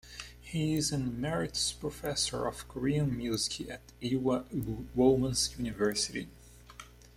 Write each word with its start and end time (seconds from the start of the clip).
He 0.41 0.73
is 0.73 0.91
an 0.91 1.03
emeritus 1.03 1.73
professor 1.73 2.47
of 2.47 2.67
Korean 2.67 3.15
music 3.15 3.69
at 3.69 3.81
Ewha 4.01 4.45
Womans 4.95 5.55
University. 5.59 6.27